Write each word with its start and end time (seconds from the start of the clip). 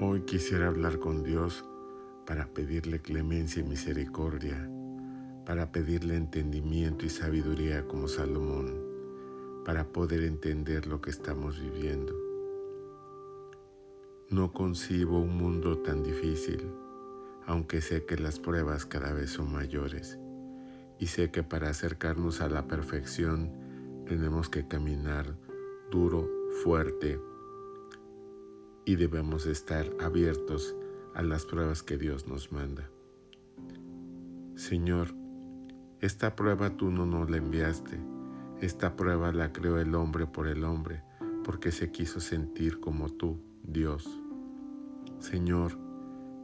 Hoy 0.00 0.20
quisiera 0.20 0.68
hablar 0.68 1.00
con 1.00 1.24
Dios 1.24 1.64
para 2.24 2.46
pedirle 2.46 3.00
clemencia 3.00 3.64
y 3.64 3.64
misericordia, 3.64 4.70
para 5.44 5.72
pedirle 5.72 6.14
entendimiento 6.14 7.04
y 7.04 7.08
sabiduría 7.08 7.84
como 7.88 8.06
Salomón, 8.06 8.80
para 9.64 9.88
poder 9.88 10.22
entender 10.22 10.86
lo 10.86 11.00
que 11.00 11.10
estamos 11.10 11.60
viviendo. 11.60 12.14
No 14.30 14.52
concibo 14.52 15.18
un 15.18 15.36
mundo 15.36 15.78
tan 15.78 16.04
difícil, 16.04 16.70
aunque 17.44 17.80
sé 17.80 18.04
que 18.04 18.16
las 18.16 18.38
pruebas 18.38 18.86
cada 18.86 19.12
vez 19.12 19.30
son 19.30 19.52
mayores 19.52 20.16
y 21.00 21.08
sé 21.08 21.32
que 21.32 21.42
para 21.42 21.70
acercarnos 21.70 22.40
a 22.40 22.48
la 22.48 22.68
perfección 22.68 23.50
tenemos 24.06 24.48
que 24.48 24.68
caminar 24.68 25.34
duro, 25.90 26.30
fuerte, 26.62 27.18
y 28.88 28.96
debemos 28.96 29.44
estar 29.44 29.86
abiertos 30.00 30.74
a 31.14 31.22
las 31.22 31.44
pruebas 31.44 31.82
que 31.82 31.98
Dios 31.98 32.26
nos 32.26 32.52
manda. 32.52 32.88
Señor, 34.54 35.08
esta 36.00 36.34
prueba 36.34 36.70
tú 36.70 36.90
no 36.90 37.04
nos 37.04 37.28
la 37.28 37.36
enviaste, 37.36 38.00
esta 38.62 38.96
prueba 38.96 39.30
la 39.30 39.52
creó 39.52 39.78
el 39.78 39.94
hombre 39.94 40.26
por 40.26 40.48
el 40.48 40.64
hombre, 40.64 41.02
porque 41.44 41.70
se 41.70 41.92
quiso 41.92 42.18
sentir 42.18 42.80
como 42.80 43.10
tú, 43.10 43.38
Dios. 43.62 44.08
Señor, 45.18 45.78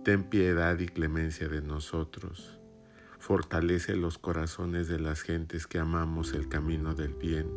ten 0.04 0.24
piedad 0.24 0.78
y 0.80 0.88
clemencia 0.88 1.48
de 1.48 1.62
nosotros. 1.62 2.60
Fortalece 3.18 3.96
los 3.96 4.18
corazones 4.18 4.86
de 4.86 5.00
las 5.00 5.22
gentes 5.22 5.66
que 5.66 5.78
amamos 5.78 6.34
el 6.34 6.50
camino 6.50 6.94
del 6.94 7.14
bien 7.14 7.48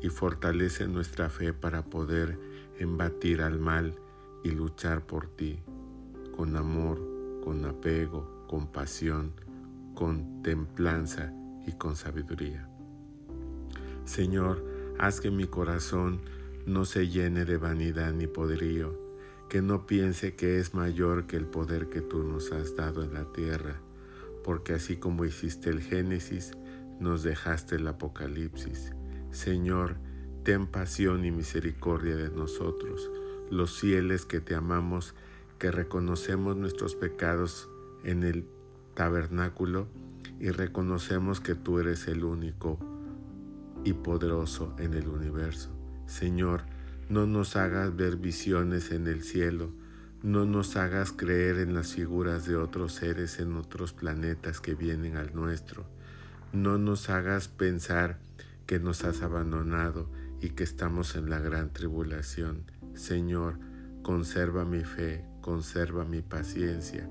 y 0.00 0.08
fortalece 0.08 0.86
nuestra 0.86 1.30
fe 1.30 1.52
para 1.52 1.86
poder 1.86 2.38
embatir 2.78 3.42
al 3.42 3.58
mal 3.58 3.98
y 4.42 4.50
luchar 4.50 5.06
por 5.06 5.26
ti 5.28 5.62
con 6.36 6.56
amor, 6.56 6.98
con 7.44 7.64
apego, 7.64 8.46
con 8.48 8.66
pasión, 8.68 9.32
con 9.94 10.42
templanza 10.42 11.32
y 11.66 11.72
con 11.72 11.96
sabiduría. 11.96 12.68
Señor, 14.04 14.64
haz 14.98 15.20
que 15.20 15.30
mi 15.30 15.46
corazón 15.46 16.20
no 16.66 16.84
se 16.84 17.08
llene 17.08 17.44
de 17.44 17.58
vanidad 17.58 18.12
ni 18.12 18.26
poderío, 18.26 18.98
que 19.48 19.62
no 19.62 19.86
piense 19.86 20.34
que 20.34 20.58
es 20.58 20.74
mayor 20.74 21.26
que 21.26 21.36
el 21.36 21.46
poder 21.46 21.88
que 21.90 22.00
tú 22.00 22.22
nos 22.22 22.52
has 22.52 22.74
dado 22.76 23.02
en 23.02 23.12
la 23.12 23.30
tierra, 23.32 23.80
porque 24.42 24.74
así 24.74 24.96
como 24.96 25.24
hiciste 25.24 25.70
el 25.70 25.82
Génesis, 25.82 26.52
nos 27.00 27.22
dejaste 27.22 27.76
el 27.76 27.86
Apocalipsis. 27.86 28.92
Señor, 29.30 29.96
ten 30.42 30.66
pasión 30.66 31.24
y 31.24 31.30
misericordia 31.30 32.16
de 32.16 32.30
nosotros, 32.30 33.10
los 33.50 33.78
fieles 33.78 34.24
que 34.24 34.40
te 34.40 34.54
amamos, 34.54 35.14
que 35.58 35.70
reconocemos 35.70 36.56
nuestros 36.56 36.94
pecados 36.94 37.68
en 38.04 38.22
el 38.22 38.46
tabernáculo 38.94 39.88
y 40.38 40.50
reconocemos 40.50 41.40
que 41.40 41.54
tú 41.54 41.78
eres 41.78 42.08
el 42.08 42.24
único 42.24 42.78
y 43.84 43.92
poderoso 43.92 44.74
en 44.78 44.94
el 44.94 45.08
universo. 45.08 45.70
Señor, 46.06 46.62
no 47.08 47.26
nos 47.26 47.56
hagas 47.56 47.96
ver 47.96 48.16
visiones 48.16 48.90
en 48.92 49.06
el 49.06 49.22
cielo, 49.22 49.70
no 50.22 50.44
nos 50.44 50.76
hagas 50.76 51.12
creer 51.12 51.58
en 51.58 51.74
las 51.74 51.94
figuras 51.94 52.46
de 52.46 52.56
otros 52.56 52.92
seres 52.92 53.40
en 53.40 53.56
otros 53.56 53.92
planetas 53.92 54.60
que 54.60 54.74
vienen 54.74 55.16
al 55.16 55.34
nuestro, 55.34 55.86
no 56.52 56.78
nos 56.78 57.10
hagas 57.10 57.48
pensar 57.48 58.18
que 58.66 58.78
nos 58.78 59.04
has 59.04 59.22
abandonado 59.22 60.08
y 60.40 60.50
que 60.50 60.64
estamos 60.64 61.16
en 61.16 61.30
la 61.30 61.38
gran 61.38 61.72
tribulación. 61.72 62.64
Señor, 63.00 63.58
conserva 64.02 64.66
mi 64.66 64.84
fe, 64.84 65.24
conserva 65.40 66.04
mi 66.04 66.20
paciencia, 66.20 67.08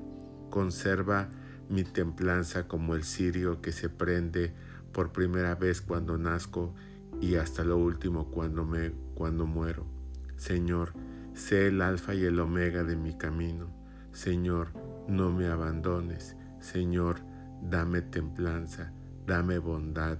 conserva 0.51 1.29
mi 1.67 1.83
templanza 1.83 2.67
como 2.67 2.93
el 2.93 3.03
cirio 3.03 3.59
que 3.59 3.71
se 3.71 3.89
prende 3.89 4.53
por 4.93 5.11
primera 5.11 5.55
vez 5.55 5.81
cuando 5.81 6.15
nazco 6.19 6.75
y 7.19 7.37
hasta 7.37 7.63
lo 7.63 7.77
último 7.77 8.29
cuando 8.29 8.65
me 8.65 8.91
cuando 9.15 9.47
muero. 9.47 9.87
Señor, 10.35 10.93
sé 11.33 11.65
el 11.65 11.81
alfa 11.81 12.13
y 12.13 12.23
el 12.23 12.39
omega 12.39 12.83
de 12.83 12.95
mi 12.95 13.17
camino. 13.17 13.73
Señor, 14.11 14.67
no 15.07 15.31
me 15.31 15.47
abandones. 15.47 16.35
Señor, 16.59 17.21
dame 17.63 18.03
templanza, 18.03 18.93
dame 19.25 19.57
bondad, 19.57 20.19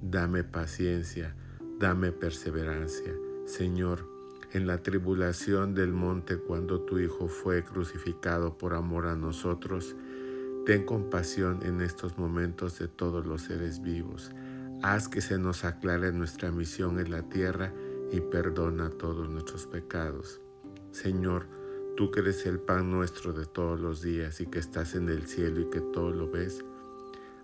dame 0.00 0.42
paciencia, 0.42 1.36
dame 1.78 2.12
perseverancia. 2.12 3.12
Señor, 3.44 4.11
en 4.52 4.66
la 4.66 4.82
tribulación 4.82 5.74
del 5.74 5.92
monte 5.92 6.36
cuando 6.36 6.80
tu 6.80 6.98
Hijo 6.98 7.26
fue 7.26 7.64
crucificado 7.64 8.58
por 8.58 8.74
amor 8.74 9.06
a 9.06 9.16
nosotros, 9.16 9.96
ten 10.66 10.84
compasión 10.84 11.60
en 11.62 11.80
estos 11.80 12.18
momentos 12.18 12.78
de 12.78 12.86
todos 12.86 13.24
los 13.26 13.42
seres 13.42 13.80
vivos. 13.80 14.30
Haz 14.82 15.08
que 15.08 15.22
se 15.22 15.38
nos 15.38 15.64
aclare 15.64 16.12
nuestra 16.12 16.50
misión 16.50 17.00
en 17.00 17.10
la 17.10 17.22
tierra 17.22 17.72
y 18.10 18.20
perdona 18.20 18.90
todos 18.90 19.30
nuestros 19.30 19.66
pecados. 19.66 20.40
Señor, 20.90 21.46
tú 21.96 22.10
que 22.10 22.20
eres 22.20 22.44
el 22.44 22.60
pan 22.60 22.90
nuestro 22.90 23.32
de 23.32 23.46
todos 23.46 23.80
los 23.80 24.02
días 24.02 24.40
y 24.42 24.46
que 24.46 24.58
estás 24.58 24.94
en 24.94 25.08
el 25.08 25.26
cielo 25.26 25.60
y 25.62 25.70
que 25.70 25.80
todo 25.80 26.10
lo 26.10 26.30
ves, 26.30 26.62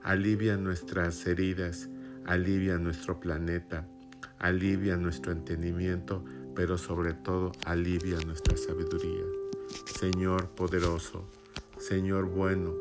alivia 0.03 0.59
nuestras 0.59 1.27
heridas, 1.27 1.89
alivia 2.27 2.77
nuestro 2.77 3.19
planeta, 3.19 3.89
alivia 4.39 4.97
nuestro 4.97 5.33
entendimiento, 5.33 6.23
pero 6.59 6.77
sobre 6.77 7.15
todo 7.15 7.53
alivia 7.67 8.19
nuestra 8.27 8.57
sabiduría. 8.57 9.23
Señor 9.97 10.49
poderoso, 10.57 11.23
Señor 11.79 12.25
bueno 12.25 12.75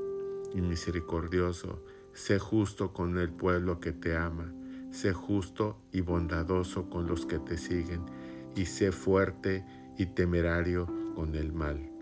y 0.51 0.61
misericordioso, 0.61 1.83
sé 2.11 2.39
justo 2.39 2.91
con 2.91 3.19
el 3.19 3.29
pueblo 3.29 3.79
que 3.79 3.91
te 3.91 4.17
ama, 4.17 4.51
sé 4.89 5.13
justo 5.13 5.77
y 5.91 6.01
bondadoso 6.01 6.89
con 6.89 7.05
los 7.05 7.27
que 7.27 7.37
te 7.37 7.55
siguen, 7.55 8.01
y 8.55 8.65
sé 8.65 8.91
fuerte 8.91 9.63
y 9.95 10.07
temerario 10.07 10.87
con 11.13 11.35
el 11.35 11.53
mal. 11.53 11.96